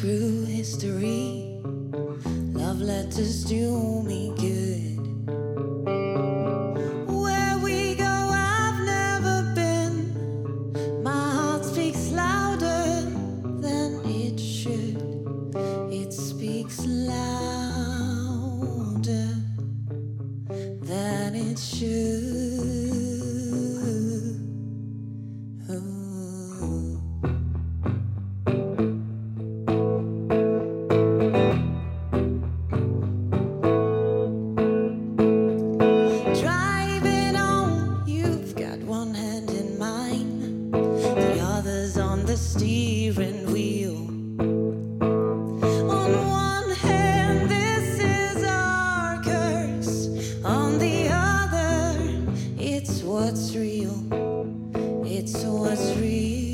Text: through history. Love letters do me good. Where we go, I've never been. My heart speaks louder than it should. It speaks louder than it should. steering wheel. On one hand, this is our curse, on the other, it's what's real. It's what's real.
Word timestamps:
through 0.00 0.46
history. 0.46 1.60
Love 2.54 2.80
letters 2.80 3.44
do 3.44 4.02
me 4.04 4.32
good. 4.38 4.96
Where 7.06 7.58
we 7.58 7.96
go, 7.96 8.04
I've 8.06 8.80
never 8.86 9.52
been. 9.54 11.02
My 11.02 11.30
heart 11.36 11.66
speaks 11.66 12.12
louder 12.12 13.02
than 13.60 14.00
it 14.06 14.40
should. 14.40 14.96
It 15.92 16.14
speaks 16.14 16.80
louder 16.86 18.14
than 20.80 21.34
it 21.34 21.58
should. 21.58 22.99
steering 42.40 43.52
wheel. 43.52 43.98
On 45.90 46.10
one 46.26 46.70
hand, 46.70 47.50
this 47.50 48.00
is 48.00 48.42
our 48.44 49.22
curse, 49.22 50.08
on 50.44 50.78
the 50.78 51.08
other, 51.10 51.98
it's 52.58 53.02
what's 53.02 53.54
real. 53.54 53.94
It's 55.04 55.44
what's 55.44 55.94
real. 55.98 56.49